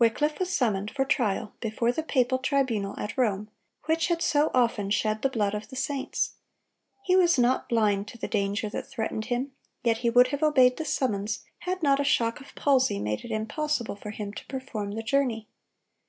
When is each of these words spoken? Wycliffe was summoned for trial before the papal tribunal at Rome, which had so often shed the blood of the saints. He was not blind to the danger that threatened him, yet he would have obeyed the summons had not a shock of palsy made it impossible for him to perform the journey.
Wycliffe 0.00 0.40
was 0.40 0.52
summoned 0.52 0.90
for 0.90 1.04
trial 1.04 1.54
before 1.60 1.92
the 1.92 2.02
papal 2.02 2.38
tribunal 2.40 2.98
at 2.98 3.16
Rome, 3.16 3.48
which 3.84 4.08
had 4.08 4.20
so 4.20 4.50
often 4.52 4.90
shed 4.90 5.22
the 5.22 5.28
blood 5.28 5.54
of 5.54 5.68
the 5.68 5.76
saints. 5.76 6.32
He 7.04 7.14
was 7.14 7.38
not 7.38 7.68
blind 7.68 8.08
to 8.08 8.18
the 8.18 8.26
danger 8.26 8.68
that 8.70 8.88
threatened 8.90 9.26
him, 9.26 9.52
yet 9.84 9.98
he 9.98 10.10
would 10.10 10.26
have 10.34 10.42
obeyed 10.42 10.78
the 10.78 10.84
summons 10.84 11.44
had 11.60 11.80
not 11.80 12.00
a 12.00 12.04
shock 12.04 12.40
of 12.40 12.56
palsy 12.56 12.98
made 12.98 13.24
it 13.24 13.30
impossible 13.30 13.94
for 13.94 14.10
him 14.10 14.32
to 14.32 14.46
perform 14.46 14.96
the 14.96 15.02
journey. 15.04 15.46